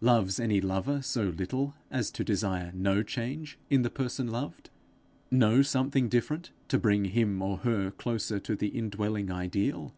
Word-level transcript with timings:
Loves 0.00 0.38
any 0.38 0.60
lover 0.60 1.02
so 1.02 1.24
little 1.30 1.74
as 1.90 2.12
to 2.12 2.22
desire 2.22 2.70
no 2.72 3.02
change 3.02 3.58
in 3.68 3.82
the 3.82 3.90
person 3.90 4.28
loved 4.28 4.70
no 5.28 5.60
something 5.60 6.08
different 6.08 6.52
to 6.68 6.78
bring 6.78 7.06
him 7.06 7.42
or 7.42 7.56
her 7.56 7.90
closer 7.90 8.38
to 8.38 8.54
the 8.54 8.68
indwelling 8.68 9.28
ideal? 9.28 9.92